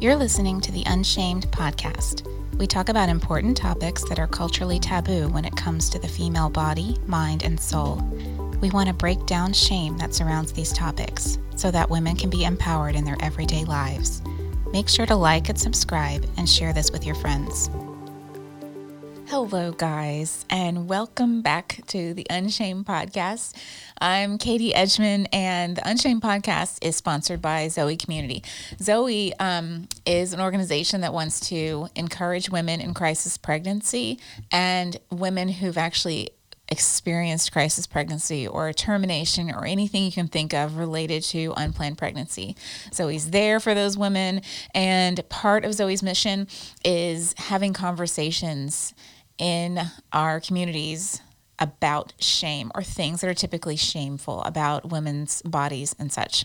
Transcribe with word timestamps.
You're 0.00 0.14
listening 0.14 0.60
to 0.60 0.70
the 0.70 0.84
Unshamed 0.86 1.50
podcast. 1.50 2.24
We 2.56 2.68
talk 2.68 2.88
about 2.88 3.08
important 3.08 3.56
topics 3.56 4.08
that 4.08 4.20
are 4.20 4.28
culturally 4.28 4.78
taboo 4.78 5.26
when 5.30 5.44
it 5.44 5.56
comes 5.56 5.90
to 5.90 5.98
the 5.98 6.06
female 6.06 6.48
body, 6.48 6.96
mind, 7.08 7.42
and 7.42 7.58
soul. 7.58 7.96
We 8.60 8.70
want 8.70 8.86
to 8.86 8.94
break 8.94 9.26
down 9.26 9.52
shame 9.52 9.98
that 9.98 10.14
surrounds 10.14 10.52
these 10.52 10.72
topics 10.72 11.38
so 11.56 11.72
that 11.72 11.90
women 11.90 12.14
can 12.14 12.30
be 12.30 12.44
empowered 12.44 12.94
in 12.94 13.04
their 13.04 13.16
everyday 13.18 13.64
lives. 13.64 14.22
Make 14.70 14.88
sure 14.88 15.06
to 15.06 15.16
like 15.16 15.48
and 15.48 15.58
subscribe 15.58 16.24
and 16.36 16.48
share 16.48 16.72
this 16.72 16.92
with 16.92 17.04
your 17.04 17.16
friends. 17.16 17.68
Hello, 19.30 19.72
guys, 19.72 20.46
and 20.48 20.88
welcome 20.88 21.42
back 21.42 21.82
to 21.88 22.14
the 22.14 22.26
Unshamed 22.30 22.86
podcast. 22.86 23.54
I'm 24.00 24.38
Katie 24.38 24.72
Edgman, 24.72 25.26
and 25.34 25.76
the 25.76 25.86
Unshamed 25.86 26.22
podcast 26.22 26.78
is 26.80 26.96
sponsored 26.96 27.42
by 27.42 27.68
Zoe 27.68 27.98
Community. 27.98 28.42
Zoe 28.80 29.34
um, 29.34 29.86
is 30.06 30.32
an 30.32 30.40
organization 30.40 31.02
that 31.02 31.12
wants 31.12 31.40
to 31.50 31.90
encourage 31.94 32.48
women 32.48 32.80
in 32.80 32.94
crisis 32.94 33.36
pregnancy 33.36 34.18
and 34.50 34.96
women 35.10 35.50
who've 35.50 35.76
actually 35.76 36.30
experienced 36.70 37.52
crisis 37.52 37.86
pregnancy 37.86 38.46
or 38.46 38.72
termination 38.72 39.50
or 39.50 39.64
anything 39.66 40.04
you 40.04 40.12
can 40.12 40.28
think 40.28 40.54
of 40.54 40.76
related 40.76 41.22
to 41.22 41.52
unplanned 41.56 41.98
pregnancy. 41.98 42.56
Zoe's 42.94 43.30
there 43.30 43.60
for 43.60 43.74
those 43.74 43.96
women, 43.98 44.40
and 44.74 45.26
part 45.28 45.66
of 45.66 45.74
Zoe's 45.74 46.02
mission 46.02 46.46
is 46.82 47.34
having 47.36 47.74
conversations 47.74 48.94
in 49.38 49.80
our 50.12 50.40
communities 50.40 51.20
about 51.58 52.12
shame 52.18 52.70
or 52.74 52.82
things 52.82 53.20
that 53.20 53.28
are 53.28 53.34
typically 53.34 53.76
shameful 53.76 54.42
about 54.42 54.90
women's 54.90 55.42
bodies 55.42 55.94
and 55.98 56.12
such. 56.12 56.44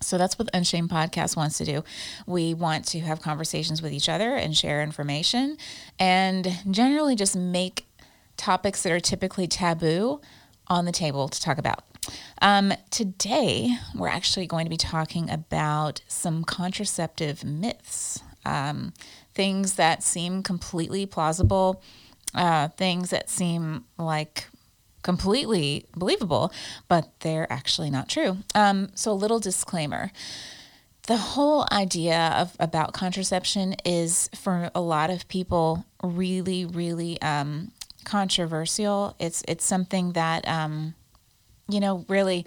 So 0.00 0.18
that's 0.18 0.38
what 0.38 0.50
Unshamed 0.52 0.90
Podcast 0.90 1.36
wants 1.36 1.56
to 1.58 1.64
do. 1.64 1.82
We 2.26 2.52
want 2.52 2.84
to 2.88 3.00
have 3.00 3.22
conversations 3.22 3.80
with 3.80 3.92
each 3.92 4.08
other 4.08 4.34
and 4.34 4.54
share 4.54 4.82
information 4.82 5.56
and 5.98 6.58
generally 6.70 7.16
just 7.16 7.34
make 7.34 7.86
topics 8.36 8.82
that 8.82 8.92
are 8.92 9.00
typically 9.00 9.46
taboo 9.46 10.20
on 10.66 10.84
the 10.84 10.92
table 10.92 11.28
to 11.28 11.40
talk 11.40 11.56
about. 11.56 11.84
Um, 12.42 12.74
today, 12.90 13.76
we're 13.94 14.08
actually 14.08 14.46
going 14.46 14.66
to 14.66 14.70
be 14.70 14.76
talking 14.76 15.30
about 15.30 16.02
some 16.06 16.44
contraceptive 16.44 17.44
myths, 17.44 18.20
um, 18.44 18.92
things 19.34 19.74
that 19.74 20.02
seem 20.02 20.42
completely 20.42 21.06
plausible 21.06 21.82
uh, 22.34 22.68
things 22.68 23.10
that 23.10 23.30
seem 23.30 23.84
like 23.98 24.46
completely 25.02 25.86
believable, 25.94 26.52
but 26.88 27.08
they're 27.20 27.50
actually 27.52 27.90
not 27.90 28.08
true. 28.08 28.38
Um, 28.54 28.90
so, 28.94 29.12
a 29.12 29.14
little 29.14 29.38
disclaimer. 29.38 30.10
The 31.06 31.18
whole 31.18 31.66
idea 31.70 32.34
of 32.36 32.56
about 32.58 32.94
contraception 32.94 33.76
is 33.84 34.30
for 34.34 34.70
a 34.74 34.80
lot 34.80 35.10
of 35.10 35.28
people 35.28 35.84
really, 36.02 36.64
really 36.64 37.20
um, 37.20 37.72
controversial. 38.04 39.14
It's 39.18 39.44
it's 39.46 39.64
something 39.64 40.12
that 40.12 40.48
um, 40.48 40.94
you 41.68 41.78
know 41.78 42.04
really 42.08 42.46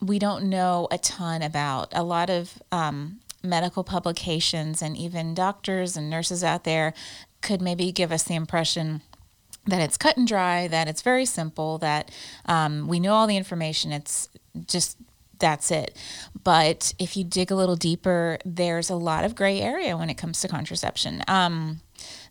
we 0.00 0.18
don't 0.18 0.44
know 0.44 0.88
a 0.90 0.98
ton 0.98 1.42
about. 1.42 1.88
A 1.92 2.02
lot 2.02 2.30
of 2.30 2.62
um, 2.72 3.20
medical 3.42 3.84
publications 3.84 4.80
and 4.80 4.96
even 4.96 5.34
doctors 5.34 5.96
and 5.96 6.08
nurses 6.08 6.42
out 6.42 6.64
there 6.64 6.94
could 7.40 7.60
maybe 7.60 7.92
give 7.92 8.10
us 8.10 8.24
the 8.24 8.34
impression 8.34 9.02
that 9.68 9.80
it's 9.80 9.96
cut 9.96 10.16
and 10.16 10.26
dry, 10.26 10.66
that 10.68 10.88
it's 10.88 11.02
very 11.02 11.26
simple, 11.26 11.78
that 11.78 12.10
um, 12.46 12.88
we 12.88 12.98
know 12.98 13.14
all 13.14 13.26
the 13.26 13.36
information. 13.36 13.92
It's 13.92 14.28
just 14.66 14.96
that's 15.38 15.70
it. 15.70 15.96
But 16.42 16.94
if 16.98 17.16
you 17.16 17.24
dig 17.24 17.50
a 17.50 17.54
little 17.54 17.76
deeper, 17.76 18.38
there's 18.44 18.90
a 18.90 18.96
lot 18.96 19.24
of 19.24 19.34
gray 19.34 19.60
area 19.60 19.96
when 19.96 20.10
it 20.10 20.14
comes 20.14 20.40
to 20.40 20.48
contraception. 20.48 21.22
Um, 21.28 21.80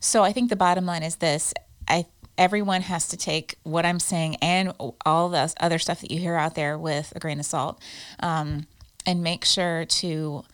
so 0.00 0.22
I 0.22 0.32
think 0.32 0.50
the 0.50 0.56
bottom 0.56 0.84
line 0.84 1.02
is 1.02 1.16
this: 1.16 1.54
I 1.86 2.06
everyone 2.36 2.82
has 2.82 3.08
to 3.08 3.16
take 3.16 3.56
what 3.62 3.84
I'm 3.84 4.00
saying 4.00 4.36
and 4.36 4.72
all 5.04 5.28
the 5.28 5.52
other 5.60 5.78
stuff 5.78 6.00
that 6.00 6.10
you 6.10 6.18
hear 6.18 6.36
out 6.36 6.54
there 6.54 6.78
with 6.78 7.12
a 7.16 7.18
grain 7.18 7.40
of 7.40 7.46
salt, 7.46 7.80
um, 8.20 8.66
and 9.06 9.22
make 9.22 9.44
sure 9.44 9.84
to 9.84 10.44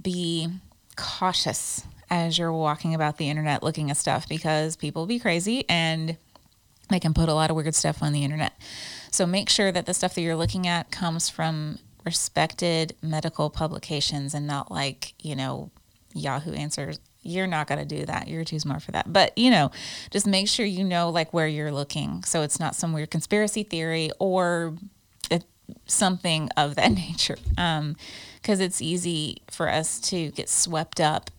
be 0.00 0.48
cautious 0.96 1.84
as 2.14 2.38
you're 2.38 2.52
walking 2.52 2.94
about 2.94 3.16
the 3.18 3.28
internet 3.28 3.60
looking 3.64 3.90
at 3.90 3.96
stuff 3.96 4.28
because 4.28 4.76
people 4.76 5.04
be 5.04 5.18
crazy 5.18 5.64
and 5.68 6.16
they 6.88 7.00
can 7.00 7.12
put 7.12 7.28
a 7.28 7.34
lot 7.34 7.50
of 7.50 7.56
weird 7.56 7.74
stuff 7.74 8.04
on 8.04 8.12
the 8.12 8.22
internet. 8.22 8.52
So 9.10 9.26
make 9.26 9.50
sure 9.50 9.72
that 9.72 9.86
the 9.86 9.94
stuff 9.94 10.14
that 10.14 10.20
you're 10.20 10.36
looking 10.36 10.68
at 10.68 10.92
comes 10.92 11.28
from 11.28 11.80
respected 12.04 12.94
medical 13.02 13.50
publications 13.50 14.32
and 14.32 14.46
not 14.46 14.70
like, 14.70 15.14
you 15.20 15.34
know, 15.34 15.72
Yahoo 16.14 16.52
Answers. 16.52 17.00
You're 17.22 17.48
not 17.48 17.66
going 17.66 17.80
to 17.80 17.84
do 17.86 18.06
that. 18.06 18.28
You're 18.28 18.44
too 18.44 18.60
smart 18.60 18.82
for 18.82 18.92
that. 18.92 19.12
But, 19.12 19.36
you 19.36 19.50
know, 19.50 19.72
just 20.12 20.26
make 20.26 20.46
sure 20.46 20.66
you 20.66 20.84
know 20.84 21.10
like 21.10 21.34
where 21.34 21.48
you're 21.48 21.72
looking 21.72 22.22
so 22.22 22.42
it's 22.42 22.60
not 22.60 22.76
some 22.76 22.92
weird 22.92 23.10
conspiracy 23.10 23.64
theory 23.64 24.10
or 24.20 24.74
something 25.86 26.48
of 26.56 26.76
that 26.76 26.92
nature. 26.92 27.38
Um, 27.58 27.96
because 28.40 28.60
it's 28.60 28.82
easy 28.82 29.42
for 29.50 29.68
us 29.68 29.98
to 29.98 30.30
get 30.32 30.48
swept 30.48 31.00
up 31.00 31.30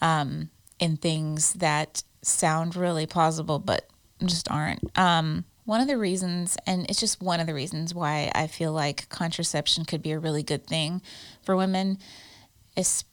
um, 0.00 0.50
in 0.78 0.96
things 0.96 1.54
that 1.54 2.02
sound 2.22 2.76
really 2.76 3.06
plausible 3.06 3.58
but 3.58 3.88
just 4.24 4.50
aren't. 4.50 4.96
Um, 4.98 5.44
one 5.64 5.80
of 5.80 5.86
the 5.86 5.98
reasons, 5.98 6.56
and 6.66 6.88
it's 6.88 7.00
just 7.00 7.20
one 7.20 7.40
of 7.40 7.46
the 7.46 7.54
reasons 7.54 7.94
why 7.94 8.32
I 8.34 8.46
feel 8.46 8.72
like 8.72 9.08
contraception 9.10 9.84
could 9.84 10.02
be 10.02 10.12
a 10.12 10.18
really 10.18 10.42
good 10.42 10.66
thing 10.66 11.02
for 11.42 11.56
women, 11.56 11.98
is 12.76 13.04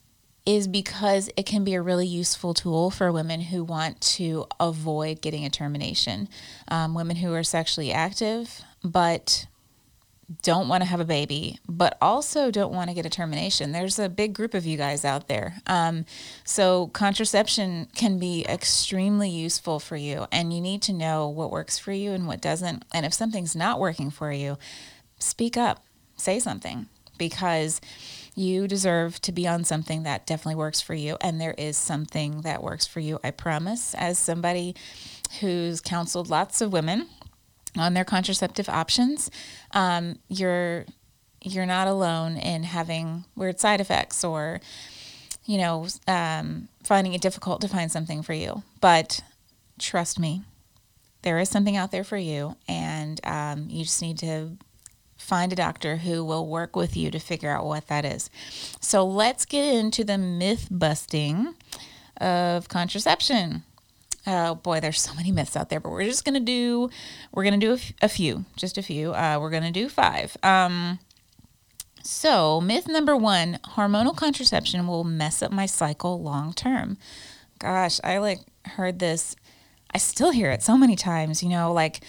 is 0.46 0.68
because 0.68 1.28
it 1.36 1.48
can 1.48 1.64
be 1.64 1.74
a 1.74 1.82
really 1.82 2.06
useful 2.06 2.54
tool 2.54 2.92
for 2.92 3.12
women 3.12 3.42
who 3.42 3.64
want 3.64 4.00
to 4.00 4.46
avoid 4.60 5.20
getting 5.20 5.44
a 5.44 5.50
termination. 5.50 6.30
Um, 6.68 6.94
women 6.94 7.16
who 7.16 7.34
are 7.34 7.44
sexually 7.44 7.92
active 7.92 8.64
but 8.86 9.48
don't 10.42 10.68
want 10.68 10.82
to 10.82 10.90
have 10.90 11.00
a 11.00 11.06
baby, 11.06 11.60
but 11.68 11.98
also 12.02 12.50
don't 12.50 12.74
want 12.74 12.90
to 12.90 12.96
get 12.96 13.06
a 13.06 13.10
termination. 13.10 13.72
There's 13.72 14.00
a 14.00 14.10
big 14.10 14.34
group 14.34 14.54
of 14.54 14.66
you 14.66 14.78
guys 14.78 15.06
out 15.06 15.28
there. 15.28 15.56
Um, 15.68 16.06
so, 16.44 16.88
contraception 16.88 17.88
can 17.96 18.18
be 18.18 18.46
extremely 18.48 19.30
useful 19.30 19.80
for 19.80 19.96
you, 19.96 20.26
and 20.32 20.52
you 20.52 20.62
need 20.62 20.82
to 20.84 20.94
know 20.94 21.30
what 21.30 21.52
works 21.52 21.78
for 21.78 21.92
you 21.92 22.12
and 22.12 22.28
what 22.28 22.42
doesn't. 22.42 22.86
And 22.94 23.06
if 23.06 23.14
something's 23.14 23.56
not 23.56 23.80
working 23.80 24.10
for 24.10 24.32
you, 24.32 24.58
speak 25.20 25.58
up, 25.58 25.86
say 26.18 26.40
something, 26.40 26.88
because 27.18 27.80
you 28.34 28.68
deserve 28.68 29.22
to 29.22 29.32
be 29.32 29.48
on 29.48 29.64
something 29.64 30.04
that 30.04 30.26
definitely 30.26 30.56
works 30.56 30.82
for 30.82 30.94
you. 30.94 31.18
And 31.22 31.40
there 31.40 31.56
is 31.58 31.78
something 31.78 32.42
that 32.42 32.62
works 32.62 32.86
for 32.86 33.00
you, 33.00 33.20
I 33.24 33.32
promise, 33.32 33.94
as 33.94 34.20
somebody 34.20 34.76
who's 35.40 35.82
counseled 35.82 36.30
lots 36.30 36.62
of 36.62 36.74
women 36.74 37.08
on 37.78 37.94
their 37.94 38.06
contraceptive 38.06 38.70
options, 38.70 39.30
um, 39.72 40.20
you're 40.28 40.86
you're 41.42 41.66
not 41.66 41.88
alone 41.88 42.38
in 42.38 42.64
having 42.64 43.26
weird 43.36 43.60
side 43.60 43.80
effects 43.80 44.24
or 44.24 44.60
you 45.46 45.58
know 45.58 45.88
um, 46.08 46.68
finding 46.84 47.14
it 47.14 47.22
difficult 47.22 47.62
to 47.62 47.68
find 47.68 47.92
something 47.92 48.22
for 48.24 48.34
you. 48.34 48.64
But 48.82 49.22
trust 49.80 50.20
me, 50.20 50.44
there 51.22 51.40
is 51.40 51.50
something 51.50 51.76
out 51.78 51.92
there 51.92 52.04
for 52.04 52.18
you, 52.18 52.56
and 52.68 53.20
um, 53.26 53.68
you 53.70 53.84
just 53.84 54.02
need 54.02 54.18
to 54.20 54.58
find 55.18 55.52
a 55.52 55.56
doctor 55.56 55.98
who 55.98 56.24
will 56.24 56.46
work 56.46 56.76
with 56.76 56.96
you 56.96 57.10
to 57.10 57.20
figure 57.20 57.50
out 57.50 57.66
what 57.66 57.88
that 57.88 58.06
is. 58.06 58.30
So 58.80 59.06
let's 59.06 59.46
get 59.46 59.74
into 59.74 60.04
the 60.04 60.18
myth 60.18 60.68
busting 60.70 61.56
of 62.22 62.70
contraception. 62.70 63.64
Oh 64.28 64.56
boy, 64.56 64.80
there's 64.80 65.02
so 65.02 65.14
many 65.14 65.32
myths 65.32 65.56
out 65.56 65.70
there, 65.70 65.80
but 65.80 65.92
we're 65.92 66.04
just 66.04 66.26
gonna 66.26 66.40
do 66.40 66.90
we're 67.32 67.44
gonna 67.44 67.58
do 67.58 67.72
a, 67.72 67.76
f- 67.76 67.94
a 68.02 68.10
few, 68.10 68.46
just 68.56 68.78
a 68.78 68.82
few. 68.82 69.14
Uh, 69.14 69.38
we're 69.40 69.52
gonna 69.52 69.72
do 69.72 69.88
five. 69.88 70.36
Um, 70.42 71.00
so 72.04 72.60
myth 72.62 72.88
number 72.88 73.16
one: 73.16 73.60
hormonal 73.76 74.16
contraception 74.16 74.88
will 74.88 75.04
mess 75.04 75.42
up 75.42 75.52
my 75.52 75.66
cycle 75.66 76.22
long 76.22 76.54
term. 76.54 76.98
Gosh, 77.60 78.00
I 78.04 78.18
like 78.18 78.40
heard 78.66 79.00
this. 79.00 79.36
I 79.94 79.98
still 79.98 80.32
hear 80.32 80.52
it 80.52 80.64
so 80.64 80.78
many 80.78 80.96
times. 80.96 81.44
You 81.44 81.50
know, 81.50 81.72
like 81.72 82.02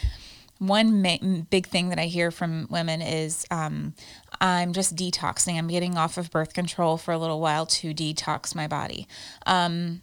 one 0.58 1.02
ma- 1.02 1.43
big 1.50 1.67
thing 1.67 1.90
that 1.90 1.99
I 1.99 2.06
hear 2.06 2.31
from 2.31 2.67
women 2.70 3.02
is 3.02 3.46
um, 3.50 3.94
I'm 4.40 4.73
just 4.73 4.96
detoxing. 4.96 5.58
I'm 5.58 5.69
getting 5.69 5.96
off 5.99 6.17
of 6.17 6.31
birth 6.31 6.55
control 6.55 6.96
for 6.96 7.12
a 7.12 7.19
little 7.19 7.40
while 7.40 7.67
to 7.67 7.93
detox 7.93 8.55
my 8.55 8.67
body. 8.67 9.06
Um, 9.44 10.02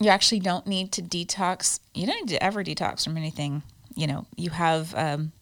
you 0.00 0.08
actually 0.08 0.40
don't 0.40 0.66
need 0.66 0.92
to 0.92 1.02
detox. 1.02 1.80
You 1.94 2.06
don't 2.06 2.26
need 2.26 2.34
to 2.34 2.42
ever 2.42 2.64
detox 2.64 3.04
from 3.04 3.16
anything. 3.16 3.62
You 3.94 4.06
know, 4.06 4.26
you 4.36 4.50
have 4.50 4.94
um, 4.94 5.32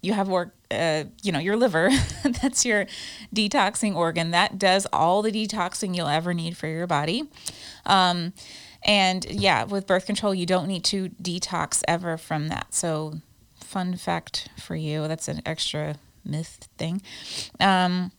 you 0.00 0.12
have 0.12 0.28
work. 0.28 0.54
Uh, 0.70 1.04
you 1.22 1.32
know, 1.32 1.38
your 1.38 1.56
liver. 1.56 1.90
that's 2.42 2.64
your 2.64 2.86
detoxing 3.34 3.94
organ. 3.94 4.30
That 4.32 4.58
does 4.58 4.86
all 4.92 5.22
the 5.22 5.32
detoxing 5.32 5.96
you'll 5.96 6.08
ever 6.08 6.34
need 6.34 6.56
for 6.56 6.66
your 6.66 6.86
body. 6.86 7.28
Um, 7.86 8.34
and 8.82 9.24
yeah, 9.30 9.64
with 9.64 9.86
birth 9.86 10.06
control, 10.06 10.34
you 10.34 10.46
don't 10.46 10.68
need 10.68 10.84
to 10.84 11.08
detox 11.22 11.82
ever 11.88 12.16
from 12.16 12.48
that. 12.48 12.74
So, 12.74 13.14
fun 13.56 13.96
fact 13.96 14.48
for 14.58 14.76
you. 14.76 15.08
That's 15.08 15.28
an 15.28 15.42
extra 15.44 15.96
myth 16.24 16.68
thing. 16.76 17.02
Um, 17.60 18.12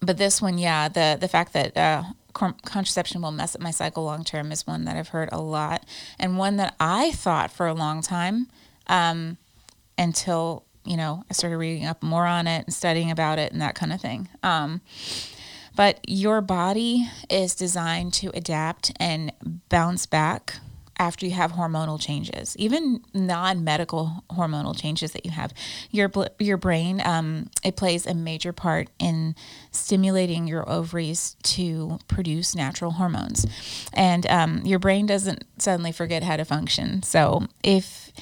but 0.00 0.16
this 0.16 0.40
one, 0.40 0.58
yeah, 0.58 0.88
the 0.88 1.16
the 1.20 1.28
fact 1.28 1.52
that 1.52 1.76
uh, 1.76 2.04
contraception 2.64 3.22
will 3.22 3.32
mess 3.32 3.54
up 3.54 3.60
my 3.60 3.70
cycle 3.70 4.04
long 4.04 4.24
term 4.24 4.52
is 4.52 4.66
one 4.66 4.84
that 4.84 4.96
I've 4.96 5.08
heard 5.08 5.28
a 5.32 5.40
lot, 5.40 5.84
and 6.18 6.38
one 6.38 6.56
that 6.56 6.74
I 6.78 7.12
thought 7.12 7.50
for 7.50 7.66
a 7.66 7.74
long 7.74 8.02
time 8.02 8.48
um, 8.86 9.36
until 9.96 10.64
you 10.84 10.96
know 10.96 11.24
I 11.30 11.34
started 11.34 11.58
reading 11.58 11.86
up 11.86 12.02
more 12.02 12.26
on 12.26 12.46
it 12.46 12.64
and 12.66 12.74
studying 12.74 13.10
about 13.10 13.38
it 13.38 13.52
and 13.52 13.60
that 13.60 13.74
kind 13.74 13.92
of 13.92 14.00
thing. 14.00 14.28
Um, 14.42 14.80
but 15.76 16.00
your 16.08 16.40
body 16.40 17.08
is 17.30 17.54
designed 17.54 18.12
to 18.14 18.30
adapt 18.34 18.92
and 18.98 19.32
bounce 19.68 20.06
back 20.06 20.56
after 20.98 21.26
you 21.26 21.32
have 21.32 21.52
hormonal 21.52 22.00
changes, 22.00 22.56
even 22.58 23.00
non-medical 23.14 24.24
hormonal 24.30 24.78
changes 24.78 25.12
that 25.12 25.24
you 25.24 25.30
have. 25.30 25.52
Your 25.90 26.10
your 26.38 26.56
brain 26.56 27.00
um, 27.04 27.50
it 27.64 27.76
plays 27.76 28.06
a 28.06 28.14
major 28.14 28.52
part 28.52 28.88
in 28.98 29.34
stimulating 29.70 30.46
your 30.46 30.68
ovaries 30.68 31.36
to 31.44 31.98
produce 32.08 32.54
natural 32.54 32.92
hormones, 32.92 33.46
and 33.92 34.26
um, 34.26 34.62
your 34.64 34.78
brain 34.78 35.06
doesn't 35.06 35.44
suddenly 35.58 35.92
forget 35.92 36.22
how 36.22 36.36
to 36.36 36.44
function. 36.44 37.02
So 37.02 37.46
if 37.62 38.12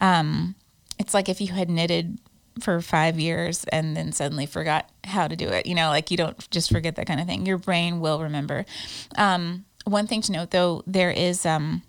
um, 0.00 0.54
it's 0.98 1.14
like 1.14 1.28
if 1.28 1.40
you 1.40 1.48
had 1.48 1.70
knitted 1.70 2.18
for 2.60 2.80
five 2.80 3.18
years 3.18 3.64
and 3.64 3.96
then 3.96 4.12
suddenly 4.12 4.46
forgot 4.46 4.88
how 5.04 5.28
to 5.28 5.36
do 5.36 5.48
it. 5.48 5.66
You 5.66 5.74
know, 5.74 5.88
like 5.88 6.10
you 6.10 6.16
don't 6.16 6.50
just 6.50 6.70
forget 6.70 6.96
that 6.96 7.06
kind 7.06 7.20
of 7.20 7.26
thing. 7.26 7.46
Your 7.46 7.58
brain 7.58 8.00
will 8.00 8.22
remember. 8.22 8.64
Um, 9.16 9.64
one 9.84 10.06
thing 10.06 10.22
to 10.22 10.32
note 10.32 10.50
though, 10.50 10.82
there 10.86 11.10
is 11.10 11.46
um, 11.46 11.82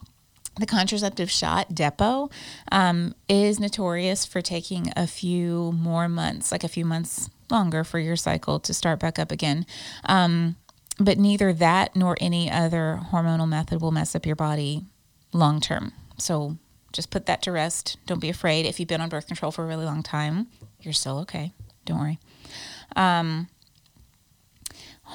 the 0.59 0.65
contraceptive 0.65 1.29
shot, 1.29 1.69
Depo, 1.69 2.31
um, 2.71 3.13
is 3.27 3.59
notorious 3.59 4.25
for 4.25 4.41
taking 4.41 4.91
a 4.95 5.07
few 5.07 5.71
more 5.73 6.07
months, 6.07 6.51
like 6.51 6.63
a 6.63 6.67
few 6.67 6.85
months 6.85 7.29
longer 7.49 7.83
for 7.83 7.99
your 7.99 8.15
cycle 8.15 8.59
to 8.59 8.73
start 8.73 8.99
back 8.99 9.17
up 9.19 9.31
again. 9.31 9.65
Um, 10.05 10.55
but 10.99 11.17
neither 11.17 11.53
that 11.53 11.95
nor 11.95 12.17
any 12.19 12.49
other 12.51 12.99
hormonal 13.11 13.47
method 13.47 13.81
will 13.81 13.91
mess 13.91 14.15
up 14.15 14.25
your 14.25 14.35
body 14.35 14.83
long 15.31 15.61
term. 15.61 15.93
So 16.17 16.57
just 16.91 17.11
put 17.11 17.27
that 17.27 17.41
to 17.43 17.51
rest. 17.51 17.97
Don't 18.05 18.21
be 18.21 18.29
afraid. 18.29 18.65
If 18.65 18.79
you've 18.79 18.89
been 18.89 19.01
on 19.01 19.09
birth 19.09 19.27
control 19.27 19.51
for 19.51 19.63
a 19.63 19.67
really 19.67 19.85
long 19.85 20.01
time, 20.01 20.47
you're 20.81 20.93
still 20.93 21.19
okay. 21.19 21.53
Don't 21.85 21.99
worry. 21.99 22.19
Um, 22.95 23.47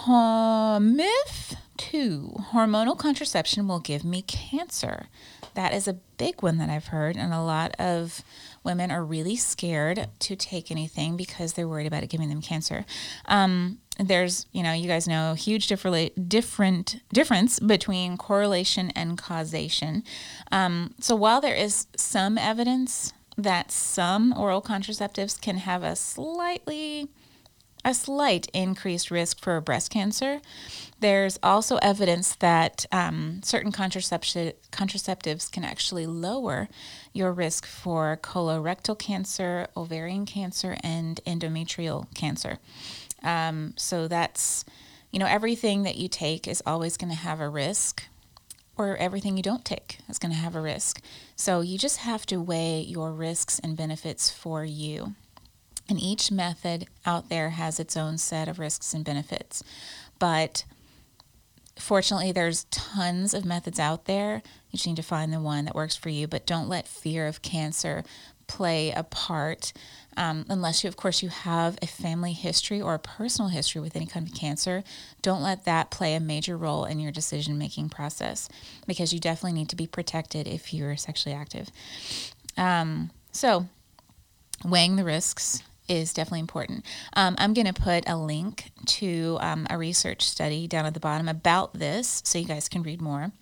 uh, 0.06 0.78
myth 0.80 1.56
two 1.90 2.32
hormonal 2.52 2.96
contraception 2.96 3.67
will 3.67 3.81
give 3.81 4.05
me 4.05 4.23
cancer. 4.23 5.08
That 5.55 5.75
is 5.75 5.88
a 5.88 5.94
big 6.17 6.43
one 6.43 6.58
that 6.58 6.70
I've 6.70 6.87
heard, 6.87 7.17
and 7.17 7.32
a 7.32 7.43
lot 7.43 7.75
of 7.79 8.23
women 8.64 8.90
are 8.90 9.05
really 9.05 9.37
scared 9.37 10.08
to 10.20 10.37
take 10.37 10.70
anything 10.70 11.17
because 11.17 11.52
they're 11.52 11.69
worried 11.69 11.87
about 11.88 12.05
it 12.05 12.11
giving 12.11 12.29
them 12.29 12.40
cancer. 12.40 12.84
Um, 13.26 13.79
there's, 13.99 14.46
you 14.52 14.62
know, 14.62 14.73
you 14.73 14.87
guys 14.87 15.08
know 15.08 15.34
huge 15.34 15.67
different 15.67 16.29
different 16.29 17.02
difference 17.12 17.58
between 17.58 18.17
correlation 18.17 18.90
and 18.90 19.19
causation. 19.19 20.05
Um, 20.50 20.94
so 21.00 21.17
while 21.17 21.40
there 21.40 21.55
is 21.55 21.87
some 21.96 22.38
evidence 22.38 23.12
that 23.37 23.73
some 23.73 24.32
oral 24.37 24.62
contraceptives 24.62 25.40
can 25.40 25.58
have 25.58 25.82
a 25.82 25.96
slightly 25.96 27.08
a 27.84 27.94
slight 27.94 28.49
increased 28.52 29.11
risk 29.11 29.40
for 29.40 29.61
breast 29.61 29.90
cancer. 29.90 30.40
There's 31.00 31.38
also 31.43 31.79
evidence 31.79 32.37
that 32.37 32.87
um, 32.93 33.40
certain 33.43 33.73
contracepti- 33.73 34.55
contraceptives 34.70 35.50
can 35.50 35.64
actually 35.64 36.06
lower 36.06 36.69
your 37.12 37.32
risk 37.32 37.67
for 37.67 38.19
colorectal 38.23 38.96
cancer, 38.96 39.67
ovarian 39.76 40.26
cancer, 40.26 40.76
and 40.82 41.20
endometrial 41.26 42.12
cancer. 42.14 42.58
Um, 43.23 43.75
so 43.76 44.06
that's, 44.06 44.64
you 45.11 45.19
know, 45.19 45.26
everything 45.26 45.82
that 45.82 45.96
you 45.96 46.08
take 46.08 46.46
is 46.46 46.62
always 46.64 46.96
going 46.96 47.11
to 47.11 47.19
have 47.19 47.40
a 47.40 47.49
risk, 47.49 48.05
or 48.76 48.96
everything 48.96 49.37
you 49.37 49.43
don't 49.43 49.64
take 49.64 49.99
is 50.08 50.19
going 50.19 50.32
to 50.32 50.38
have 50.38 50.56
a 50.56 50.61
risk. 50.61 51.02
So 51.37 51.61
you 51.61 51.78
just 51.78 51.99
have 51.99 52.25
to 52.26 52.40
weigh 52.40 52.81
your 52.81 53.12
risks 53.12 53.58
and 53.58 53.76
benefits 53.76 54.31
for 54.31 54.64
you. 54.64 55.14
And 55.92 56.00
each 56.00 56.30
method 56.30 56.86
out 57.04 57.28
there 57.28 57.50
has 57.50 57.78
its 57.78 57.98
own 57.98 58.16
set 58.16 58.48
of 58.48 58.58
risks 58.58 58.94
and 58.94 59.04
benefits. 59.04 59.62
But 60.18 60.64
fortunately, 61.78 62.32
there's 62.32 62.64
tons 62.70 63.34
of 63.34 63.44
methods 63.44 63.78
out 63.78 64.06
there. 64.06 64.36
You 64.70 64.78
just 64.78 64.86
need 64.86 64.96
to 64.96 65.02
find 65.02 65.30
the 65.30 65.38
one 65.38 65.66
that 65.66 65.74
works 65.74 65.94
for 65.94 66.08
you. 66.08 66.26
But 66.26 66.46
don't 66.46 66.66
let 66.66 66.88
fear 66.88 67.26
of 67.26 67.42
cancer 67.42 68.04
play 68.46 68.90
a 68.90 69.02
part 69.02 69.74
um, 70.16 70.46
unless 70.48 70.82
you 70.82 70.88
of 70.88 70.96
course 70.96 71.22
you 71.22 71.28
have 71.28 71.78
a 71.82 71.86
family 71.86 72.32
history 72.32 72.80
or 72.80 72.94
a 72.94 72.98
personal 72.98 73.50
history 73.50 73.80
with 73.80 73.94
any 73.94 74.04
kind 74.04 74.26
of 74.26 74.34
cancer 74.34 74.82
don't 75.22 75.42
let 75.42 75.64
that 75.64 75.90
play 75.90 76.14
a 76.14 76.20
major 76.20 76.56
role 76.56 76.84
in 76.84 76.98
your 76.98 77.12
decision 77.12 77.56
making 77.56 77.88
process 77.88 78.50
because 78.86 79.14
you 79.14 79.20
definitely 79.20 79.58
need 79.58 79.70
to 79.70 79.76
be 79.76 79.86
protected 79.86 80.46
if 80.46 80.74
you're 80.74 80.96
sexually 80.96 81.34
active 81.34 81.70
um, 82.58 83.10
so 83.30 83.66
weighing 84.64 84.96
the 84.96 85.04
risks 85.04 85.62
is 85.88 86.12
definitely 86.12 86.40
important. 86.40 86.84
Um, 87.14 87.34
I'm 87.38 87.55
going 87.55 87.67
to 87.67 87.73
put 87.73 88.08
a 88.08 88.17
link 88.17 88.70
to 88.87 89.38
um, 89.40 89.67
a 89.69 89.76
research 89.76 90.23
study 90.23 90.67
down 90.67 90.87
at 90.87 90.94
the 90.94 91.00
bottom 91.00 91.29
about 91.29 91.75
this 91.75 92.23
so 92.25 92.38
you 92.38 92.46
guys 92.46 92.69
can 92.69 92.82
read 92.82 93.00
more. 93.00 93.32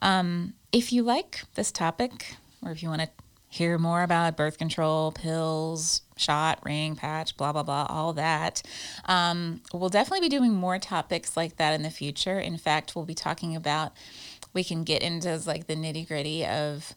Um, 0.00 0.54
if 0.72 0.92
you 0.92 1.02
like 1.02 1.42
this 1.54 1.72
topic, 1.72 2.36
or 2.62 2.70
if 2.70 2.82
you 2.82 2.88
want 2.88 3.02
to 3.02 3.08
hear 3.48 3.76
more 3.78 4.04
about 4.04 4.36
birth 4.36 4.58
control, 4.58 5.10
pills, 5.10 6.02
shot, 6.16 6.60
ring, 6.64 6.94
patch, 6.94 7.36
blah, 7.36 7.52
blah, 7.52 7.64
blah, 7.64 7.86
all 7.88 8.12
that, 8.12 8.62
um, 9.06 9.60
we'll 9.72 9.88
definitely 9.88 10.20
be 10.20 10.28
doing 10.28 10.54
more 10.54 10.78
topics 10.78 11.36
like 11.36 11.56
that 11.56 11.74
in 11.74 11.82
the 11.82 11.90
future. 11.90 12.38
In 12.38 12.56
fact, 12.56 12.94
we'll 12.94 13.04
be 13.04 13.14
talking 13.14 13.56
about, 13.56 13.92
we 14.54 14.62
can 14.62 14.84
get 14.84 15.02
into 15.02 15.36
like 15.46 15.66
the 15.66 15.74
nitty 15.74 16.06
gritty 16.06 16.46
of 16.46 16.94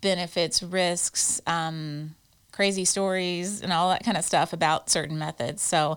benefits, 0.00 0.62
risks, 0.62 1.40
um, 1.46 2.16
crazy 2.60 2.84
stories 2.84 3.62
and 3.62 3.72
all 3.72 3.88
that 3.88 4.04
kind 4.04 4.18
of 4.18 4.22
stuff 4.22 4.52
about 4.52 4.90
certain 4.90 5.18
methods. 5.18 5.62
So, 5.62 5.96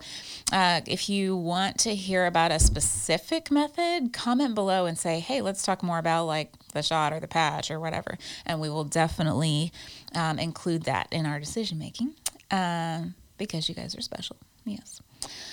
uh, 0.53 0.79
if 0.87 1.09
you 1.09 1.35
want 1.35 1.77
to 1.79 1.93
hear 1.93 2.25
about 2.25 2.53
a 2.53 2.59
specific 2.59 3.51
method, 3.51 4.13
comment 4.13 4.55
below 4.55 4.85
and 4.85 4.97
say, 4.97 5.19
hey, 5.19 5.41
let's 5.41 5.61
talk 5.61 5.83
more 5.83 5.97
about 5.97 6.23
like 6.23 6.53
the 6.71 6.81
shot 6.81 7.11
or 7.11 7.19
the 7.19 7.27
patch 7.27 7.69
or 7.69 7.81
whatever. 7.81 8.17
And 8.45 8.61
we 8.61 8.69
will 8.69 8.85
definitely 8.85 9.73
um, 10.15 10.39
include 10.39 10.83
that 10.83 11.09
in 11.11 11.25
our 11.25 11.37
decision 11.37 11.79
making 11.79 12.13
uh, 12.49 13.07
because 13.37 13.67
you 13.67 13.75
guys 13.75 13.93
are 13.97 14.01
special. 14.01 14.37
Yes. 14.63 15.01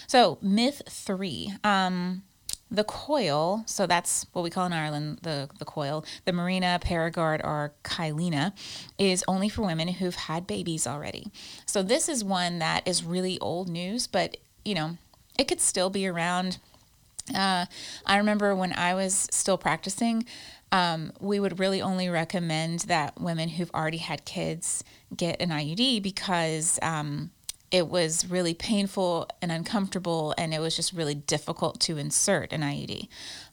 So, 0.07 0.39
myth 0.41 0.81
three. 0.89 1.53
Um, 1.65 2.23
the 2.71 2.85
coil, 2.85 3.65
so 3.67 3.87
that's 3.87 4.27
what 4.33 4.43
we 4.43 4.51
call 4.51 4.67
in 4.67 4.73
Ireland 4.73 5.21
the, 5.23 5.49
the 5.59 5.65
coil, 5.65 6.05
the 6.25 6.33
Mirena, 6.33 6.81
Paragard, 6.81 7.41
or 7.45 7.73
Kyleena, 7.83 8.53
is 8.99 9.25
only 9.27 9.49
for 9.49 9.63
women 9.63 9.89
who've 9.89 10.15
had 10.15 10.47
babies 10.47 10.87
already. 10.87 11.29
So 11.67 11.83
this 11.83 12.09
is 12.09 12.23
one 12.23 12.61
that 12.61 12.87
is 12.87 13.03
really 13.03 13.39
old 13.41 13.69
news, 13.69 14.07
but 14.07 14.37
you 14.65 14.75
know, 14.75 14.99
it 15.39 15.49
could 15.49 15.61
still 15.61 15.91
be 15.91 16.07
around. 16.07 16.59
Uh, 17.35 17.67
I 18.07 18.19
remember 18.19 18.55
when 18.55 18.73
I 18.73 18.95
was 18.95 19.29
still 19.31 19.59
practicing, 19.59 20.27
um, 20.73 21.13
we 21.21 21.41
would 21.41 21.59
really 21.59 21.83
only 21.83 22.09
recommend 22.09 22.81
that 22.81 23.21
women 23.21 23.49
who've 23.49 23.71
already 23.75 23.99
had 23.99 24.25
kids 24.25 24.85
get 25.17 25.41
an 25.41 25.51
IUD 25.51 26.03
because 26.03 26.79
um, 26.83 27.31
it 27.71 27.89
was 27.89 28.29
really 28.29 28.55
painful 28.55 29.29
and 29.41 29.53
uncomfortable, 29.53 30.35
and 30.37 30.53
it 30.53 30.61
was 30.61 30.75
just 30.75 30.93
really 30.93 31.15
difficult 31.15 31.81
to 31.81 31.99
insert 31.99 32.53
an 32.53 32.63
IUD. 32.63 33.09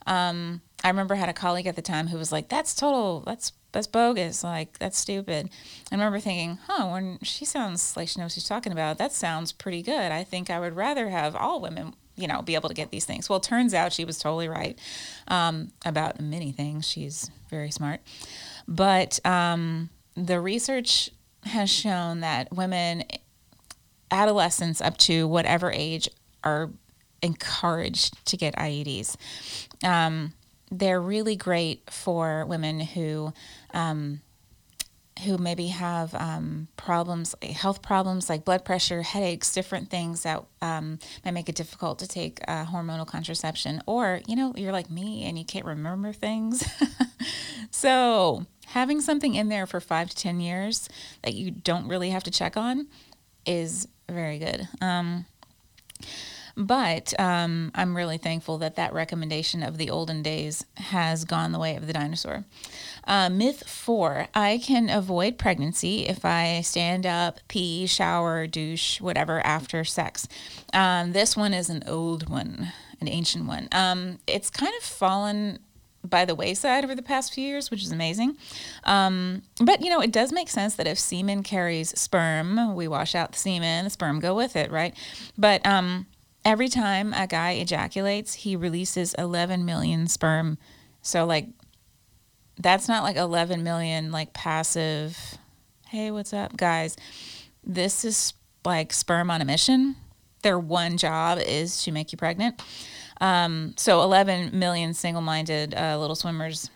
Um, 0.07 0.61
I 0.83 0.89
remember 0.89 1.15
I 1.15 1.17
had 1.17 1.29
a 1.29 1.33
colleague 1.33 1.67
at 1.67 1.75
the 1.75 1.81
time 1.81 2.07
who 2.07 2.17
was 2.17 2.31
like, 2.31 2.49
"That's 2.49 2.73
total. 2.73 3.21
That's 3.21 3.51
that's 3.71 3.87
bogus. 3.87 4.43
Like 4.43 4.79
that's 4.79 4.97
stupid." 4.97 5.49
I 5.91 5.95
remember 5.95 6.19
thinking, 6.19 6.57
"Huh, 6.67 6.87
when 6.87 7.19
she 7.21 7.45
sounds 7.45 7.95
like 7.95 8.07
she 8.07 8.19
knows 8.19 8.25
what 8.25 8.31
she's 8.33 8.47
talking 8.47 8.71
about, 8.71 8.97
that 8.97 9.11
sounds 9.11 9.51
pretty 9.51 9.83
good. 9.83 10.11
I 10.11 10.23
think 10.23 10.49
I 10.49 10.59
would 10.59 10.75
rather 10.75 11.09
have 11.09 11.35
all 11.35 11.61
women." 11.61 11.93
You 12.15 12.27
know, 12.27 12.41
be 12.41 12.55
able 12.55 12.69
to 12.69 12.73
get 12.73 12.89
these 12.89 13.05
things. 13.05 13.29
Well, 13.29 13.39
turns 13.39 13.75
out 13.75 13.93
she 13.93 14.03
was 14.03 14.17
totally 14.17 14.47
right 14.47 14.79
um, 15.27 15.71
about 15.85 16.19
many 16.19 16.51
things. 16.51 16.87
She's 16.87 17.29
very 17.51 17.69
smart. 17.69 18.01
But 18.67 19.23
um, 19.23 19.91
the 20.15 20.39
research 20.39 21.11
has 21.43 21.69
shown 21.69 22.21
that 22.21 22.51
women 22.51 23.03
adolescents 24.11 24.81
up 24.81 24.97
to 24.97 25.27
whatever 25.27 25.71
age 25.71 26.09
are 26.43 26.71
encouraged 27.21 28.25
to 28.25 28.37
get 28.37 28.55
IUDs. 28.55 29.15
Um, 29.83 30.33
they're 30.71 31.01
really 31.01 31.35
great 31.35 31.89
for 31.89 32.45
women 32.45 32.79
who 32.79 33.33
um, 33.73 34.21
who 35.23 35.37
maybe 35.37 35.67
have 35.67 36.13
um, 36.15 36.67
problems, 36.77 37.35
health 37.41 37.81
problems 37.81 38.29
like 38.29 38.45
blood 38.45 38.63
pressure, 38.63 39.01
headaches, 39.01 39.53
different 39.53 39.89
things 39.89 40.23
that 40.23 40.43
um, 40.61 40.99
might 41.25 41.31
make 41.31 41.49
it 41.49 41.55
difficult 41.55 41.99
to 41.99 42.07
take 42.07 42.39
uh, 42.47 42.65
hormonal 42.65 43.07
contraception. 43.07 43.81
Or, 43.85 44.21
you 44.27 44.35
know, 44.35 44.53
you're 44.55 44.71
like 44.71 44.89
me 44.89 45.23
and 45.23 45.37
you 45.37 45.45
can't 45.45 45.65
remember 45.65 46.13
things. 46.13 46.63
so, 47.71 48.45
having 48.67 49.01
something 49.01 49.35
in 49.35 49.49
there 49.49 49.65
for 49.65 49.79
five 49.79 50.09
to 50.09 50.15
10 50.15 50.39
years 50.39 50.89
that 51.23 51.33
you 51.33 51.51
don't 51.51 51.87
really 51.87 52.09
have 52.11 52.23
to 52.23 52.31
check 52.31 52.57
on 52.57 52.87
is 53.45 53.87
very 54.09 54.39
good. 54.39 54.67
Um, 54.81 55.25
But 56.59 57.13
um, 57.19 57.71
I'm 57.75 57.95
really 57.95 58.17
thankful 58.17 58.57
that 58.57 58.77
that 58.77 58.91
recommendation 58.91 59.61
of 59.61 59.77
the 59.77 59.91
olden 59.91 60.23
days 60.23 60.65
has 60.75 61.23
gone 61.23 61.51
the 61.51 61.59
way 61.59 61.75
of 61.75 61.85
the 61.85 61.93
dinosaur. 61.93 62.45
Uh, 63.03 63.29
myth 63.29 63.69
four 63.69 64.27
I 64.33 64.59
can 64.63 64.89
avoid 64.89 65.37
pregnancy 65.37 66.07
if 66.07 66.25
I 66.25 66.61
stand 66.61 67.05
up, 67.05 67.39
pee, 67.47 67.85
shower, 67.85 68.47
douche, 68.47 68.99
whatever 68.99 69.39
after 69.45 69.83
sex. 69.83 70.27
Um, 70.73 71.11
this 71.13 71.37
one 71.37 71.53
is 71.53 71.69
an 71.69 71.83
old 71.85 72.27
one, 72.27 72.73
an 72.99 73.07
ancient 73.07 73.45
one. 73.45 73.67
Um, 73.71 74.17
it's 74.25 74.49
kind 74.49 74.73
of 74.79 74.83
fallen 74.83 75.59
by 76.09 76.25
the 76.25 76.35
wayside 76.35 76.83
over 76.83 76.95
the 76.95 77.01
past 77.01 77.33
few 77.33 77.45
years, 77.45 77.71
which 77.71 77.83
is 77.83 77.91
amazing. 77.91 78.37
Um, 78.83 79.43
but 79.61 79.81
you 79.81 79.89
know, 79.89 80.01
it 80.01 80.11
does 80.11 80.31
make 80.31 80.49
sense 80.49 80.75
that 80.75 80.87
if 80.87 80.99
semen 80.99 81.43
carries 81.43 81.97
sperm, 81.99 82.75
we 82.75 82.87
wash 82.87 83.15
out 83.15 83.33
the 83.33 83.37
semen, 83.37 83.85
the 83.85 83.89
sperm 83.89 84.19
go 84.19 84.35
with 84.35 84.55
it, 84.55 84.71
right? 84.71 84.95
But 85.37 85.65
um, 85.65 86.07
every 86.45 86.69
time 86.69 87.13
a 87.13 87.27
guy 87.27 87.51
ejaculates, 87.51 88.33
he 88.33 88.55
releases 88.55 89.13
11 89.15 89.65
million 89.65 90.07
sperm. 90.07 90.57
So 91.01 91.25
like, 91.25 91.47
that's 92.59 92.87
not 92.87 93.03
like 93.03 93.17
11 93.17 93.63
million 93.63 94.11
like 94.11 94.33
passive. 94.33 95.37
Hey, 95.87 96.11
what's 96.11 96.33
up, 96.33 96.57
guys? 96.57 96.97
This 97.63 98.03
is 98.03 98.33
like 98.65 98.93
sperm 98.93 99.29
on 99.29 99.41
a 99.41 99.45
mission. 99.45 99.95
Their 100.41 100.59
one 100.59 100.97
job 100.97 101.39
is 101.39 101.83
to 101.83 101.91
make 101.91 102.11
you 102.11 102.17
pregnant. 102.17 102.61
Um, 103.19 103.73
so 103.77 104.01
11 104.01 104.57
million 104.57 104.93
single-minded 104.93 105.73
uh, 105.75 105.97
little 105.99 106.15
swimmers. 106.15 106.69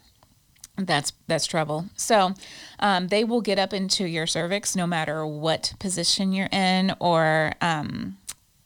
That's 0.78 1.14
that's 1.28 1.46
trouble. 1.46 1.86
So 1.96 2.34
um, 2.80 3.10
they 3.10 3.24
will 3.24 3.42
get 3.42 3.60
up 3.60 3.74
into 3.74 4.06
your 4.06 4.26
cervix 4.26 4.76
no 4.76 4.88
matter 4.88 5.26
what 5.26 5.74
position 5.80 6.32
you're 6.32 6.50
in, 6.52 6.96
or 7.00 7.54
um, 7.62 8.18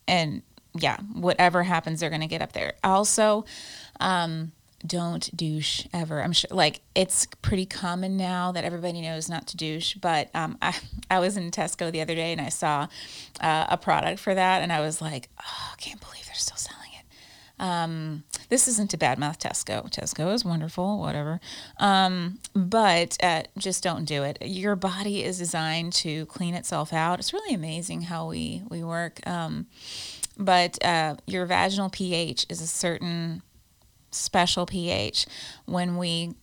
and 0.07 0.43
yeah, 0.77 0.97
whatever 1.13 1.63
happens, 1.63 1.99
they're 1.99 2.09
gonna 2.09 2.27
get 2.27 2.41
up 2.41 2.53
there. 2.53 2.73
Also, 2.83 3.43
um, 3.99 4.51
don't 4.85 5.35
douche 5.35 5.85
ever. 5.93 6.21
I'm 6.21 6.33
sure, 6.33 6.49
like, 6.51 6.81
it's 6.93 7.27
pretty 7.41 7.65
common 7.65 8.17
now 8.17 8.51
that 8.51 8.63
everybody 8.63 9.01
knows 9.01 9.29
not 9.29 9.47
to 9.47 9.57
douche. 9.57 9.95
But 9.95 10.29
um, 10.35 10.57
I, 10.61 10.75
I 11.09 11.19
was 11.19 11.37
in 11.37 11.51
Tesco 11.51 11.91
the 11.91 12.01
other 12.01 12.15
day 12.15 12.31
and 12.31 12.41
I 12.41 12.49
saw 12.49 12.87
uh, 13.39 13.65
a 13.69 13.77
product 13.77 14.19
for 14.19 14.35
that, 14.35 14.61
and 14.61 14.71
I 14.71 14.81
was 14.81 15.01
like, 15.01 15.29
oh, 15.39 15.71
I 15.73 15.75
can't 15.77 15.99
believe 15.99 16.25
they're 16.25 16.35
still 16.35 16.57
selling 16.57 16.84
um, 17.59 18.23
this 18.49 18.67
isn't 18.67 18.93
a 18.93 18.97
bad 18.97 19.17
mouth 19.17 19.39
Tesco. 19.39 19.89
Tesco 19.91 20.33
is 20.33 20.43
wonderful, 20.43 20.99
whatever. 20.99 21.39
Um, 21.79 22.39
but 22.53 23.17
uh, 23.23 23.43
just 23.57 23.83
don't 23.83 24.05
do 24.05 24.23
it. 24.23 24.37
Your 24.41 24.75
body 24.75 25.23
is 25.23 25.37
designed 25.37 25.93
to 25.93 26.25
clean 26.27 26.53
itself 26.53 26.93
out. 26.93 27.19
It's 27.19 27.33
really 27.33 27.55
amazing 27.55 28.03
how 28.03 28.27
we 28.27 28.63
we 28.69 28.83
work. 28.83 29.25
Um, 29.27 29.67
but 30.37 30.83
uh, 30.83 31.15
your 31.25 31.45
vaginal 31.45 31.89
pH 31.89 32.45
is 32.49 32.61
a 32.61 32.67
certain 32.67 33.41
special 34.11 34.65
pH. 34.65 35.25
When 35.65 35.97
we 35.97 36.35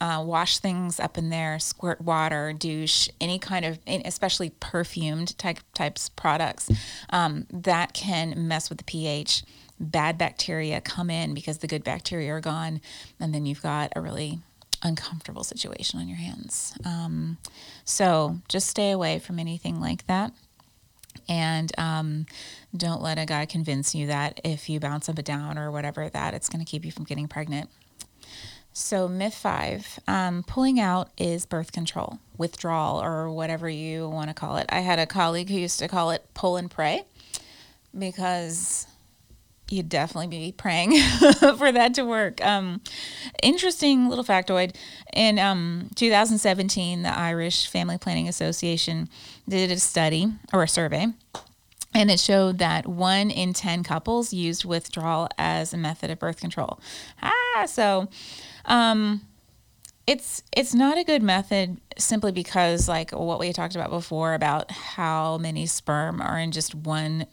uh, 0.00 0.22
wash 0.24 0.58
things 0.58 1.00
up 1.00 1.18
in 1.18 1.30
there, 1.30 1.58
squirt 1.58 2.00
water, 2.00 2.52
douche, 2.52 3.08
any 3.20 3.38
kind 3.38 3.64
of, 3.64 3.78
especially 3.86 4.50
perfumed 4.60 5.36
type 5.38 5.58
types 5.74 6.08
products, 6.08 6.70
um, 7.10 7.46
that 7.52 7.92
can 7.92 8.48
mess 8.48 8.68
with 8.68 8.78
the 8.78 8.84
pH 8.84 9.44
bad 9.80 10.18
bacteria 10.18 10.80
come 10.80 11.10
in 11.10 11.34
because 11.34 11.58
the 11.58 11.66
good 11.66 11.82
bacteria 11.82 12.32
are 12.34 12.40
gone, 12.40 12.80
and 13.18 13.34
then 13.34 13.46
you've 13.46 13.62
got 13.62 13.92
a 13.96 14.00
really 14.00 14.38
uncomfortable 14.82 15.44
situation 15.44 15.98
on 15.98 16.08
your 16.08 16.18
hands. 16.18 16.76
Um, 16.84 17.38
so 17.84 18.38
just 18.48 18.68
stay 18.68 18.90
away 18.90 19.18
from 19.18 19.38
anything 19.38 19.80
like 19.80 20.06
that. 20.06 20.32
And 21.28 21.72
um, 21.78 22.26
don't 22.76 23.02
let 23.02 23.18
a 23.18 23.26
guy 23.26 23.46
convince 23.46 23.94
you 23.94 24.06
that 24.08 24.40
if 24.44 24.68
you 24.68 24.80
bounce 24.80 25.08
up 25.08 25.18
and 25.18 25.24
down 25.24 25.58
or 25.58 25.70
whatever, 25.70 26.08
that 26.08 26.34
it's 26.34 26.48
going 26.48 26.64
to 26.64 26.70
keep 26.70 26.84
you 26.84 26.92
from 26.92 27.04
getting 27.04 27.28
pregnant. 27.28 27.68
So, 28.72 29.08
myth 29.08 29.34
five 29.34 29.98
um, 30.06 30.44
pulling 30.44 30.78
out 30.78 31.10
is 31.18 31.44
birth 31.44 31.72
control, 31.72 32.20
withdrawal, 32.38 33.02
or 33.02 33.28
whatever 33.28 33.68
you 33.68 34.08
want 34.08 34.30
to 34.30 34.34
call 34.34 34.56
it. 34.56 34.66
I 34.68 34.80
had 34.80 35.00
a 35.00 35.06
colleague 35.06 35.50
who 35.50 35.58
used 35.58 35.80
to 35.80 35.88
call 35.88 36.10
it 36.12 36.24
pull 36.34 36.56
and 36.56 36.70
pray 36.70 37.02
because 37.98 38.86
you'd 39.70 39.88
definitely 39.88 40.26
be 40.26 40.52
praying 40.52 41.00
for 41.56 41.72
that 41.72 41.94
to 41.94 42.04
work. 42.04 42.44
Um, 42.44 42.80
interesting 43.42 44.08
little 44.08 44.24
factoid. 44.24 44.76
In 45.12 45.38
um, 45.38 45.90
2017, 45.94 47.02
the 47.02 47.16
Irish 47.16 47.68
Family 47.68 47.98
Planning 47.98 48.28
Association 48.28 49.08
did 49.48 49.70
a 49.70 49.78
study 49.78 50.32
or 50.52 50.62
a 50.62 50.68
survey, 50.68 51.06
and 51.94 52.10
it 52.10 52.20
showed 52.20 52.58
that 52.58 52.86
one 52.86 53.30
in 53.30 53.52
10 53.52 53.84
couples 53.84 54.32
used 54.32 54.64
withdrawal 54.64 55.28
as 55.38 55.72
a 55.72 55.76
method 55.76 56.10
of 56.10 56.18
birth 56.18 56.40
control. 56.40 56.80
Ah, 57.22 57.66
so. 57.66 58.08
Um, 58.64 59.22
it's 60.06 60.42
it's 60.56 60.74
not 60.74 60.98
a 60.98 61.04
good 61.04 61.22
method 61.22 61.80
simply 61.96 62.32
because 62.32 62.88
like 62.88 63.12
what 63.12 63.38
we 63.38 63.52
talked 63.52 63.76
about 63.76 63.90
before 63.90 64.34
about 64.34 64.68
how 64.70 65.38
many 65.38 65.66
sperm 65.66 66.20
are 66.20 66.36
in 66.36 66.50
just 66.50 66.74
one 66.74 67.26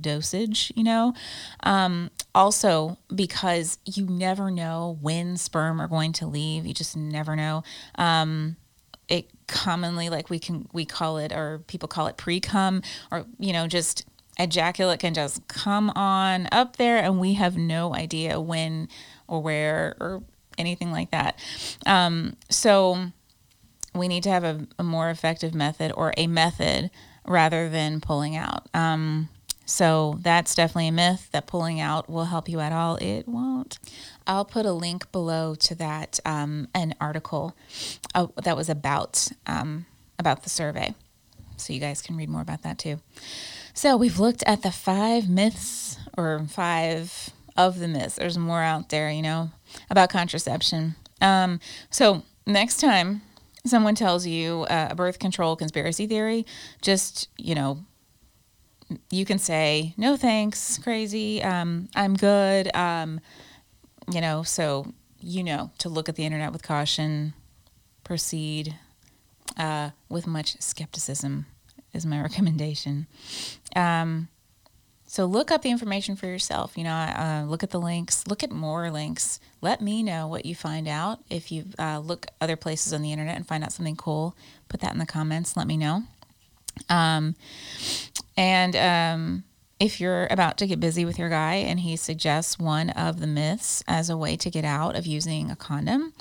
dosage, 0.00 0.72
you 0.74 0.84
know. 0.84 1.14
Um, 1.62 2.10
also, 2.34 2.98
because 3.14 3.78
you 3.84 4.06
never 4.06 4.50
know 4.50 4.98
when 5.00 5.36
sperm 5.36 5.80
are 5.80 5.88
going 5.88 6.12
to 6.14 6.26
leave, 6.26 6.66
you 6.66 6.74
just 6.74 6.96
never 6.96 7.36
know. 7.36 7.62
Um, 7.96 8.56
it 9.08 9.28
commonly, 9.46 10.08
like 10.08 10.30
we 10.30 10.38
can, 10.38 10.68
we 10.72 10.84
call 10.84 11.18
it, 11.18 11.32
or 11.32 11.60
people 11.66 11.88
call 11.88 12.06
it 12.06 12.16
pre 12.16 12.40
cum, 12.40 12.82
or, 13.10 13.26
you 13.38 13.52
know, 13.52 13.66
just 13.66 14.06
ejaculate 14.38 14.98
can 15.00 15.14
just 15.14 15.46
come 15.48 15.90
on 15.90 16.48
up 16.50 16.76
there, 16.76 16.98
and 16.98 17.20
we 17.20 17.34
have 17.34 17.56
no 17.56 17.94
idea 17.94 18.40
when 18.40 18.88
or 19.28 19.42
where 19.42 19.96
or 20.00 20.22
anything 20.56 20.90
like 20.90 21.10
that. 21.10 21.38
Um, 21.86 22.36
so, 22.48 23.10
we 23.94 24.08
need 24.08 24.24
to 24.24 24.30
have 24.30 24.44
a, 24.44 24.66
a, 24.78 24.82
more 24.82 25.08
effective 25.08 25.54
method 25.54 25.92
or 25.94 26.12
a 26.16 26.26
method 26.26 26.90
rather 27.26 27.68
than 27.68 28.00
pulling 28.00 28.36
out. 28.36 28.66
Um, 28.74 29.28
so 29.66 30.18
that's 30.20 30.54
definitely 30.54 30.88
a 30.88 30.92
myth 30.92 31.28
that 31.32 31.46
pulling 31.46 31.80
out 31.80 32.08
will 32.08 32.26
help 32.26 32.48
you 32.48 32.60
at 32.60 32.72
all. 32.72 32.96
It 32.96 33.26
won't. 33.26 33.78
I'll 34.26 34.44
put 34.44 34.66
a 34.66 34.72
link 34.72 35.10
below 35.12 35.54
to 35.56 35.74
that 35.76 36.20
um, 36.24 36.68
an 36.74 36.94
article 37.00 37.56
uh, 38.14 38.26
that 38.42 38.56
was 38.56 38.68
about 38.68 39.28
um, 39.46 39.86
about 40.18 40.42
the 40.42 40.50
survey, 40.50 40.94
so 41.56 41.72
you 41.72 41.80
guys 41.80 42.02
can 42.02 42.16
read 42.16 42.28
more 42.28 42.42
about 42.42 42.62
that 42.62 42.78
too. 42.78 43.00
So 43.72 43.96
we've 43.96 44.20
looked 44.20 44.44
at 44.46 44.62
the 44.62 44.70
five 44.70 45.28
myths 45.28 45.98
or 46.16 46.46
five 46.48 47.30
of 47.56 47.78
the 47.78 47.88
myths. 47.88 48.16
There's 48.16 48.38
more 48.38 48.62
out 48.62 48.90
there, 48.90 49.10
you 49.10 49.22
know, 49.22 49.50
about 49.90 50.10
contraception. 50.10 50.94
Um, 51.20 51.60
so 51.90 52.22
next 52.46 52.78
time 52.80 53.22
someone 53.66 53.94
tells 53.94 54.26
you 54.26 54.66
uh, 54.70 54.88
a 54.90 54.94
birth 54.94 55.18
control 55.18 55.56
conspiracy 55.56 56.06
theory, 56.06 56.46
just 56.82 57.28
you 57.36 57.54
know 57.54 57.84
you 59.10 59.24
can 59.24 59.38
say 59.38 59.94
no 59.96 60.16
thanks 60.16 60.78
crazy 60.78 61.42
um, 61.42 61.88
i'm 61.94 62.14
good 62.14 62.74
um, 62.74 63.20
you 64.12 64.20
know 64.20 64.42
so 64.42 64.86
you 65.20 65.42
know 65.42 65.70
to 65.78 65.88
look 65.88 66.08
at 66.08 66.16
the 66.16 66.24
internet 66.24 66.52
with 66.52 66.62
caution 66.62 67.34
proceed 68.04 68.74
uh, 69.56 69.90
with 70.08 70.26
much 70.26 70.60
skepticism 70.60 71.46
is 71.92 72.04
my 72.06 72.20
recommendation. 72.22 73.06
Um, 73.74 74.28
so 75.06 75.26
look 75.26 75.52
up 75.52 75.62
the 75.62 75.70
information 75.70 76.16
for 76.16 76.26
yourself 76.26 76.76
you 76.76 76.82
know 76.82 76.90
uh, 76.90 77.44
look 77.46 77.62
at 77.62 77.70
the 77.70 77.78
links 77.78 78.26
look 78.26 78.42
at 78.42 78.50
more 78.50 78.90
links. 78.90 79.38
Let 79.60 79.80
me 79.80 80.02
know 80.02 80.26
what 80.26 80.44
you 80.44 80.54
find 80.54 80.88
out. 80.88 81.20
If 81.30 81.52
you 81.52 81.66
uh, 81.78 82.00
look 82.00 82.26
other 82.40 82.56
places 82.56 82.92
on 82.92 83.02
the 83.02 83.12
internet 83.12 83.36
and 83.36 83.46
find 83.46 83.62
out 83.62 83.72
something 83.72 83.96
cool 83.96 84.36
put 84.68 84.80
that 84.80 84.92
in 84.92 84.98
the 84.98 85.06
comments 85.06 85.56
let 85.56 85.66
me 85.66 85.76
know 85.76 86.02
um, 86.88 87.34
and 88.36 88.76
um, 88.76 89.44
if 89.80 90.00
you're 90.00 90.26
about 90.30 90.58
to 90.58 90.66
get 90.66 90.80
busy 90.80 91.04
with 91.04 91.18
your 91.18 91.28
guy 91.28 91.54
and 91.54 91.80
he 91.80 91.96
suggests 91.96 92.58
one 92.58 92.90
of 92.90 93.20
the 93.20 93.26
myths 93.26 93.82
as 93.86 94.10
a 94.10 94.16
way 94.16 94.36
to 94.36 94.50
get 94.50 94.64
out 94.64 94.96
of 94.96 95.06
using 95.06 95.50
a 95.50 95.56
condom, 95.56 96.12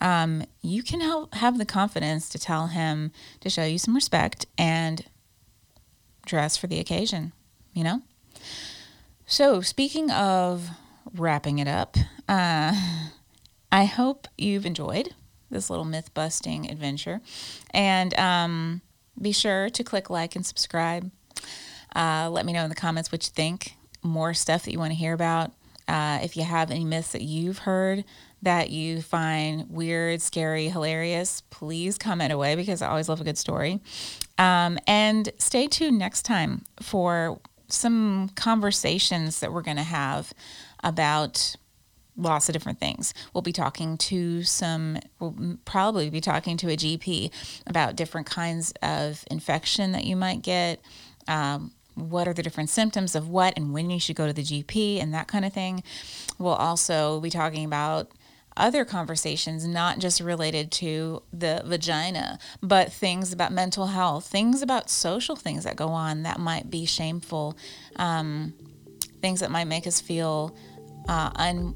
um, 0.00 0.44
you 0.60 0.82
can 0.82 1.00
help 1.00 1.34
have 1.34 1.58
the 1.58 1.64
confidence 1.64 2.28
to 2.28 2.38
tell 2.38 2.68
him 2.68 3.12
to 3.40 3.48
show 3.48 3.64
you 3.64 3.78
some 3.78 3.94
respect 3.94 4.46
and 4.58 5.06
dress 6.26 6.56
for 6.56 6.66
the 6.66 6.78
occasion, 6.78 7.32
you 7.72 7.82
know? 7.82 8.02
So, 9.26 9.60
speaking 9.60 10.10
of 10.10 10.68
wrapping 11.14 11.58
it 11.58 11.68
up, 11.68 11.96
uh, 12.28 12.74
I 13.72 13.84
hope 13.84 14.28
you've 14.36 14.66
enjoyed 14.66 15.14
this 15.50 15.70
little 15.70 15.84
myth 15.84 16.12
busting 16.14 16.70
adventure. 16.70 17.20
And 17.70 18.16
um, 18.18 18.82
be 19.20 19.32
sure 19.32 19.70
to 19.70 19.84
click 19.84 20.10
like 20.10 20.36
and 20.36 20.44
subscribe. 20.44 21.10
Uh, 21.94 22.28
let 22.30 22.44
me 22.44 22.52
know 22.52 22.62
in 22.62 22.68
the 22.68 22.76
comments 22.76 23.10
what 23.10 23.26
you 23.26 23.32
think. 23.32 23.74
More 24.02 24.34
stuff 24.34 24.64
that 24.64 24.72
you 24.72 24.78
want 24.78 24.92
to 24.92 24.96
hear 24.96 25.14
about. 25.14 25.52
Uh, 25.88 26.18
if 26.22 26.36
you 26.36 26.42
have 26.42 26.70
any 26.70 26.84
myths 26.84 27.12
that 27.12 27.22
you've 27.22 27.58
heard 27.58 28.04
that 28.42 28.70
you 28.70 29.02
find 29.02 29.70
weird, 29.70 30.20
scary, 30.20 30.68
hilarious, 30.68 31.40
please 31.50 31.96
comment 31.96 32.32
away 32.32 32.54
because 32.54 32.82
I 32.82 32.88
always 32.88 33.08
love 33.08 33.20
a 33.20 33.24
good 33.24 33.38
story. 33.38 33.80
Um, 34.38 34.78
and 34.86 35.30
stay 35.38 35.66
tuned 35.66 35.98
next 35.98 36.22
time 36.22 36.64
for 36.80 37.40
some 37.68 38.30
conversations 38.34 39.40
that 39.40 39.52
we're 39.52 39.62
going 39.62 39.78
to 39.78 39.82
have 39.82 40.32
about 40.84 41.56
lots 42.16 42.48
of 42.48 42.52
different 42.52 42.80
things. 42.80 43.12
We'll 43.32 43.42
be 43.42 43.52
talking 43.52 43.96
to 43.98 44.42
some, 44.42 44.98
we'll 45.18 45.58
probably 45.64 46.10
be 46.10 46.20
talking 46.20 46.56
to 46.58 46.68
a 46.68 46.76
GP 46.76 47.30
about 47.66 47.96
different 47.96 48.26
kinds 48.26 48.72
of 48.82 49.24
infection 49.30 49.92
that 49.92 50.04
you 50.04 50.16
might 50.16 50.42
get. 50.42 50.80
Um, 51.28 51.72
what 51.94 52.28
are 52.28 52.34
the 52.34 52.42
different 52.42 52.68
symptoms 52.68 53.14
of 53.14 53.28
what 53.28 53.56
and 53.56 53.72
when 53.72 53.88
you 53.88 53.98
should 53.98 54.16
go 54.16 54.26
to 54.26 54.32
the 54.32 54.42
GP 54.42 55.02
and 55.02 55.14
that 55.14 55.28
kind 55.28 55.44
of 55.46 55.52
thing. 55.52 55.82
We'll 56.38 56.52
also 56.52 57.20
be 57.20 57.30
talking 57.30 57.64
about 57.64 58.10
other 58.56 58.84
conversations, 58.84 59.66
not 59.66 59.98
just 59.98 60.20
related 60.20 60.70
to 60.72 61.22
the 61.32 61.62
vagina, 61.64 62.38
but 62.62 62.92
things 62.92 63.32
about 63.32 63.52
mental 63.52 63.86
health, 63.88 64.26
things 64.26 64.62
about 64.62 64.88
social 64.88 65.36
things 65.36 65.64
that 65.64 65.76
go 65.76 65.88
on 65.88 66.22
that 66.22 66.38
might 66.38 66.70
be 66.70 66.86
shameful, 66.86 67.56
um, 67.96 68.54
things 69.20 69.40
that 69.40 69.50
might 69.50 69.66
make 69.66 69.86
us 69.86 70.00
feel 70.00 70.56
uh, 71.08 71.30
un- 71.36 71.74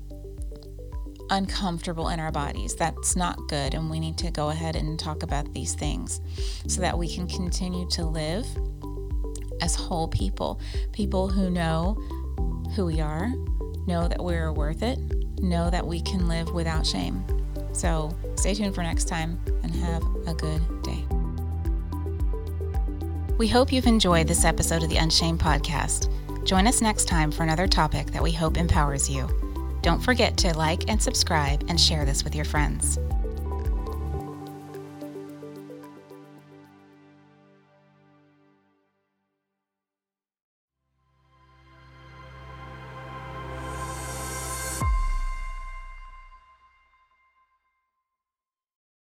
uncomfortable 1.30 2.08
in 2.08 2.20
our 2.20 2.32
bodies. 2.32 2.74
That's 2.74 3.16
not 3.16 3.48
good, 3.48 3.74
and 3.74 3.90
we 3.90 4.00
need 4.00 4.18
to 4.18 4.30
go 4.30 4.50
ahead 4.50 4.76
and 4.76 4.98
talk 4.98 5.22
about 5.22 5.52
these 5.52 5.74
things 5.74 6.20
so 6.66 6.80
that 6.80 6.98
we 6.98 7.08
can 7.08 7.26
continue 7.26 7.88
to 7.90 8.04
live 8.04 8.46
as 9.60 9.74
whole 9.74 10.08
people, 10.08 10.60
people 10.92 11.28
who 11.28 11.50
know 11.50 11.94
who 12.74 12.86
we 12.86 13.00
are, 13.00 13.32
know 13.86 14.08
that 14.08 14.22
we're 14.22 14.52
worth 14.52 14.82
it, 14.82 14.98
know 15.40 15.70
that 15.70 15.86
we 15.86 16.00
can 16.00 16.28
live 16.28 16.52
without 16.52 16.86
shame. 16.86 17.24
So 17.72 18.14
stay 18.36 18.54
tuned 18.54 18.74
for 18.74 18.82
next 18.82 19.04
time 19.04 19.40
and 19.62 19.74
have 19.74 20.02
a 20.26 20.34
good 20.34 20.82
day. 20.82 21.04
We 23.38 23.48
hope 23.48 23.72
you've 23.72 23.86
enjoyed 23.86 24.28
this 24.28 24.44
episode 24.44 24.82
of 24.82 24.90
the 24.90 24.98
Unshamed 24.98 25.40
podcast. 25.40 26.12
Join 26.44 26.66
us 26.66 26.82
next 26.82 27.06
time 27.06 27.30
for 27.30 27.42
another 27.42 27.66
topic 27.66 28.08
that 28.08 28.22
we 28.22 28.32
hope 28.32 28.56
empowers 28.56 29.08
you. 29.08 29.28
Don't 29.82 30.00
forget 30.00 30.36
to 30.38 30.56
like 30.56 30.88
and 30.88 31.02
subscribe 31.02 31.64
and 31.68 31.80
share 31.80 32.04
this 32.04 32.24
with 32.24 32.34
your 32.34 32.44
friends. 32.44 32.98